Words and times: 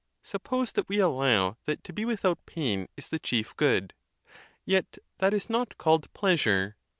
Suppose 0.23 0.71
that 0.71 0.89
we 0.89 0.97
allow 0.97 1.57
that 1.65 1.83
to 1.83 1.93
be 1.93 2.05
without 2.05 2.43
pain 2.47 2.87
is 2.97 3.09
the 3.09 3.19
chief 3.19 3.55
good? 3.55 3.93
Yet 4.65 4.97
that 5.19 5.31
is 5.31 5.47
not 5.47 5.77
called 5.77 6.11
pleasure. 6.13 6.75